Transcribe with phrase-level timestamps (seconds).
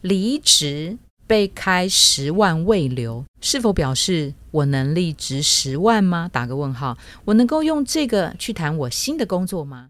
[0.00, 6.28] 离职被开十万未留，是否表示我能力值十万吗？
[6.32, 6.96] 打个问号。
[7.26, 9.88] 我能够用这个去谈我新的工作吗？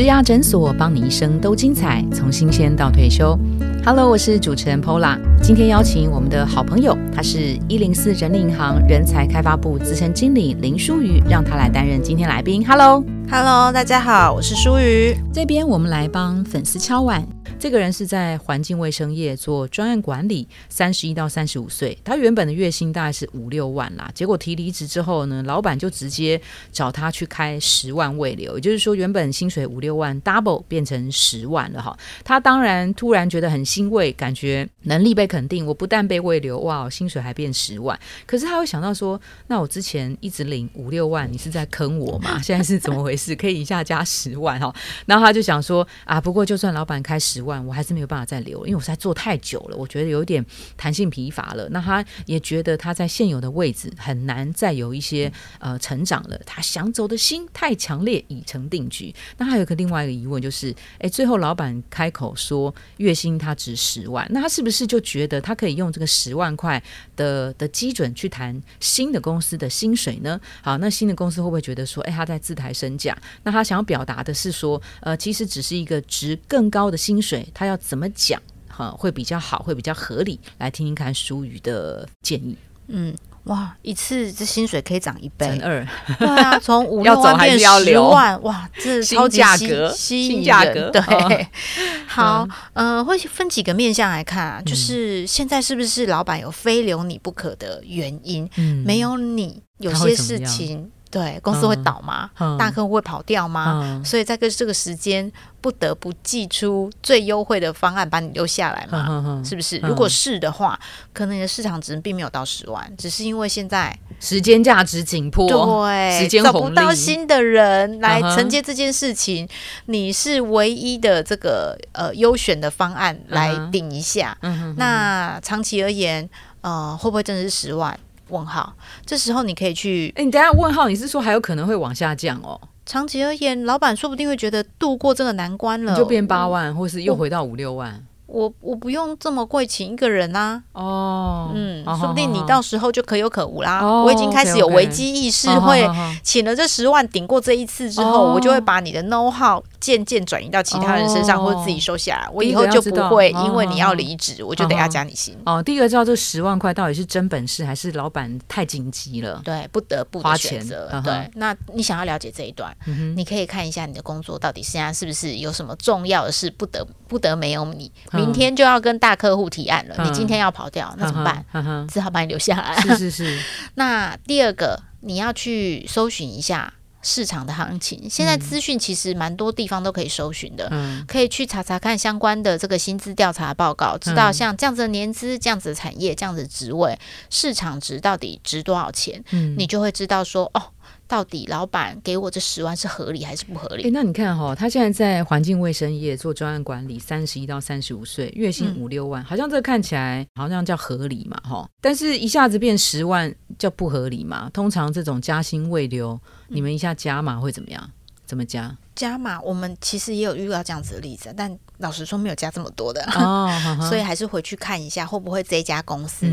[0.00, 3.38] 植牙诊所，帮你一生都精彩，从新鲜到退休。
[3.84, 12.66] Hello，我是主持人 Pola，今天邀请我们的好朋友，他是一零四人力银行人才开发部资深经理林淑瑜，让他来担任今天来宾。
[12.66, 15.14] Hello，Hello，大家好，我是淑瑜。
[15.34, 17.22] 这边我们来帮粉丝敲碗。
[17.60, 21.96] 这个人是在环境卫生业做专案管理，三十一到三十五岁。
[22.02, 26.40] 他原本的月薪大概是五六万啦，结果提离职之后呢，老板就直接
[26.72, 31.94] 找他去开十万未留，也就是说原本薪水五六万 double 变成十万了哈。
[32.24, 37.98] 他当然突然觉得很欣慰，感觉能力被肯定，我不但被未留，哇，薪水还变十万。
[38.24, 42.40] 可是他会想到说，那我之前一直领五六万，你是在坑我吗？
[42.42, 43.36] 现在是怎么回事？
[43.36, 44.74] 可以一下加十万哈？
[45.04, 47.49] 然后他就想说啊，不过就算老板开十万。
[47.58, 50.44] 我还是没有办法再留，因为我实在做太久了，我觉得有点
[50.76, 51.66] 弹性疲乏了。
[51.70, 56.38] 那他也觉得他在现有的位置很难再有一些呃成长了。
[56.44, 59.14] 他想走的心太强烈，已成定局。
[59.38, 66.82] 那还有一个另外一个疑问就是，哎，最后老板开口说月薪他值十万，那他是不是就觉得他可以用这个十万块
[67.16, 70.40] 的的基准去谈新的公司的薪水呢？
[70.62, 73.16] 好，那新的公司会不会觉得说，哎，他在自抬身价？
[73.42, 77.39] 那他想要表达的是说，呃，其实只是一个值更高的薪水。
[77.54, 80.38] 他要怎么讲哈会比较好，会比较合理？
[80.58, 82.56] 来听听看淑瑜的建议。
[82.88, 85.86] 嗯，哇，一次这薪水可以涨一倍，乘二，
[86.18, 91.46] 对啊， 从五六万变十万，哇，这超级价格，新价格，对。
[92.06, 98.48] 好，呃，会分几个面向来看啊，就是现在是不是老板有非留你不可的原因？
[98.56, 100.90] 嗯，没有你，有些事情。
[101.10, 102.30] 对，公司会倒吗？
[102.56, 104.00] 大客户会跑掉吗？
[104.04, 105.30] 所以在个这个时间，
[105.60, 109.42] 不得不寄出最优惠的方案把你留下来嘛？
[109.44, 109.78] 是不是？
[109.78, 110.78] 如果是的话，
[111.12, 119.48] 可能你的市场值并没有到十万，只是因为现在时间价值紧迫，对，时间找不到新的人来承接这件事情，
[119.86, 124.38] 你是唯一的这个呃优选的方案来顶一下。
[124.76, 127.98] 那长期而言，呃，会不会真的是十万？
[128.30, 128.74] 问号，
[129.04, 130.12] 这时候你可以去。
[130.16, 132.60] 哎，你等下问号，你是说还有可能会往下降哦？
[132.86, 138.04] 长期而言，老板说不定会觉得度过这个难关了，就变八万，或是又回到五六万。
[138.30, 143.84] 我我不用这么贵请一个人啊，哦，嗯，说不定你到时候就可有可无啦。
[143.84, 145.84] 我已经开始有危机意识，会
[146.22, 152.28] 请了这十万顶过这一次之后，我就会把你的 know how 渐渐转移到其他人身上，或者自己收下来。
[152.32, 155.36] 我以后就不会因为你要离职，我就得要加你薪。
[155.44, 159.40] 哦，第一个知道这十万块到底是真本事还是老板太紧急了？
[159.44, 160.64] 对，不得不花钱。
[161.02, 162.72] 对，那你想要了解这一段，
[163.16, 167.90] 你可以看一下你的工作到底现在是不是有什么重要的事不得不得没有你。
[168.20, 171.86] 明天就要跟大客户提案了，你今天要跑掉，那怎么办？
[171.88, 172.80] 只好把你留下来。
[172.80, 173.38] 是是是。
[173.74, 176.72] 那第二个，你要去搜寻一下
[177.02, 178.08] 市场的行情。
[178.10, 180.70] 现在资讯其实蛮多地方都可以搜寻的，
[181.08, 186.98] 可以去查查看相关的这个薪资调查报告，知道像这样子的年资、这样子的产业、这样子的职位，
[187.30, 189.22] 市场值到底值多少钱？
[189.30, 190.62] 嗯，你就会知道说哦。
[191.06, 193.84] 到底老板给我这十万是合理还是不合理？
[193.84, 201.68] 哎，那你看哈，他现在在环境卫生业做专案管理，三十一到三十五岁，月薪五六万，好像这看起来好像叫合理嘛，哈。
[201.80, 204.48] 但是一下子变十万叫不合理嘛？
[204.52, 207.90] 通常这种加薪未留，你们一下加码会怎么样？
[208.26, 208.76] 怎么加？
[208.94, 213.50] 加码，我们其实也有遇到这样子的例子，但老实说没有加这么多的哦，
[213.88, 216.26] 所以还是回去看一下会不会这家公司。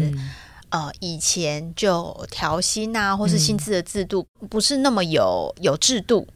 [0.69, 6.27] 呃，以前就调薪啊，或是薪资的制度不是那么有有制度，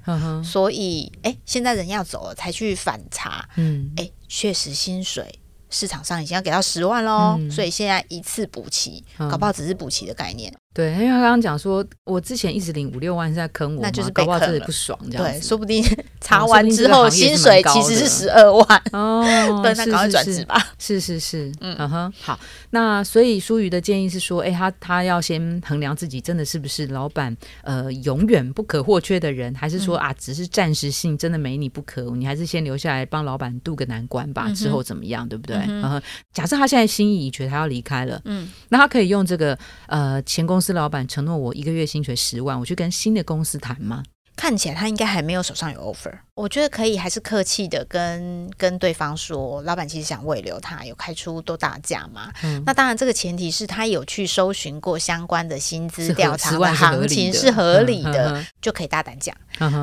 [0.44, 10.54] 所以哎，现在人要走了才去反查，嗯，哎，确实薪水市场上已经要给到十万喽，所以现在一次补齐，搞不好只是补齐的概念。
[10.74, 15.84] 对，因为他刚刚讲说，我之前一直领五六万是在坑我，那就是被坑了，不爽这样对，说不定
[16.22, 19.22] 查完之后薪水其实是十二万哦，
[19.62, 20.56] 对，那赶快转职吧。
[20.80, 22.40] 是是是，嗯哼，好。
[22.70, 35.58] 那所以舒瑜的建议是说，哎，他他要先衡量自己真的是不是老板呃永远不可或缺的人，还是说啊只是暂时性，真的没你不可，你还是先留下来帮老板渡个难关吧，之后怎么样，对不对？
[35.68, 36.02] 嗯哼。
[36.32, 39.58] 假设他现在心意已决，他要离开了，嗯，那他可以用这个
[39.88, 40.61] 呃前公。
[40.62, 44.04] 公司老板承诺我一个月薪水十万，我去跟新的公司谈吗？
[44.36, 52.32] 看起来他应该还没有手上有 offer，我觉得可以还是客气的跟跟对方说，老板其实想挽留他，有开出多大价嘛？
[52.64, 59.36] 那当然这个前提是他有去搜寻过相关的薪资调查的行情是合理的，就可以大胆讲。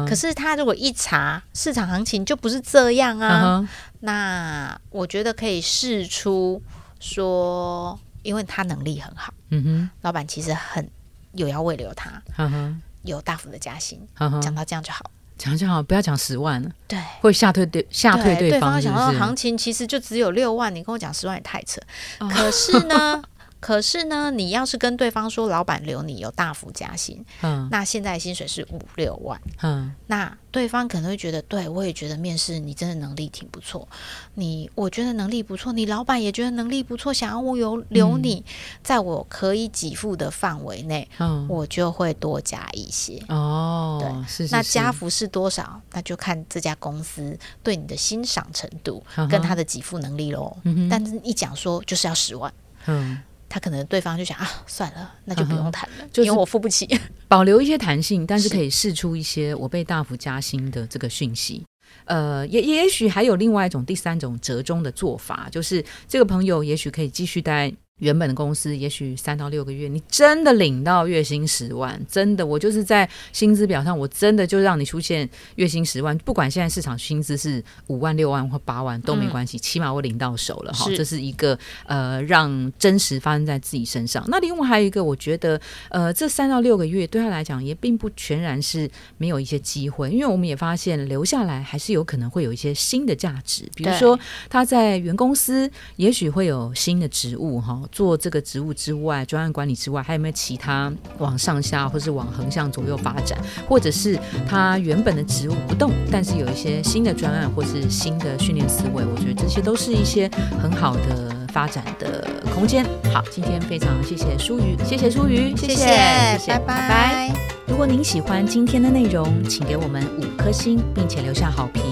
[0.07, 6.63] 可是他如果一查市场行情就不是这样啊，那我觉得可以试出
[7.01, 7.99] 说，
[8.29, 10.87] 因为他能力很好，嗯哼，老板其实很
[11.33, 12.83] 有要慰留他，嗯哼。
[13.05, 14.07] 有大幅的加薪，
[14.43, 15.09] 讲到这样就好，
[15.39, 18.83] 讲就好，不要讲十万了，对，会吓退对吓退对方。
[18.83, 21.81] 想到行情其实就只有六万，你跟我讲十万也太扯。
[22.19, 23.23] 可是呢？
[23.61, 33.87] 可是呢，你要是跟对方说老板留你有大幅加薪，嗯，那现在薪水是五六万，嗯，那对方可能会觉得，对我也觉得面试你真的能力挺不错，
[34.35, 38.45] 你我觉得能力不错，你老板也觉得能力不错，想要我有留你，
[38.83, 43.21] 在我可以给付的范围内，嗯，我就会多加一些。
[43.29, 45.81] 哦，对，是那加幅是多少？
[45.93, 50.57] 那就看这家公司对你的欣赏程度跟他的给付能力喽。
[50.89, 52.53] 但是一讲说就是要十万，
[52.87, 53.19] 嗯。
[53.49, 56.87] 他可能对方就想啊，算了，那就不用谈了，因为我付不起。
[57.29, 61.65] 保留一些弹性，但是可以试出一些我被大幅加薪的这个讯息。
[62.05, 67.73] 呃，也也许还有另外一种第三种折中的做法，就是这个朋友也许可以继续待。
[67.99, 80.89] 原本的公司也许三到六个月，你真的领到月薪十万，真的，我就是在薪资表上，我真的就让你出现月薪十万，不管现在市场薪资是五万、六万或八万都没关系，起码我领到手了哈。
[80.97, 84.25] 这是一个呃，让真实发生在自己身上。
[84.29, 85.61] 那另外还有一个，我觉得
[85.91, 94.19] 呃，这三到六个月对他来讲也并不全然是没有一些机会，因为我们也发现留下来还是有可能会有一些新的价值，比如说
[94.49, 97.83] 他在原公司也许会有新的职务哈。
[97.90, 103.38] 做这个职务之外，专案管理之外，还有没有其他往上下，或是往横向左右发展，
[103.69, 104.19] 或者是
[104.49, 110.31] 他原本的职务不动，但是有一些新的专案或是新的训练思维，我觉得这些都是一些
[110.61, 112.85] 很好的发展的空间。
[113.12, 117.32] 好，今天非常谢谢舒瑜，谢谢舒瑜，谢谢，谢谢，拜拜。
[117.67, 121.82] 如果您喜欢今天的内容，请给我们五颗星，并且留下好评。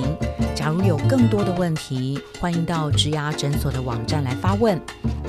[0.54, 4.80] 假如有更多的问题，欢迎到植牙诊所的网站来发问。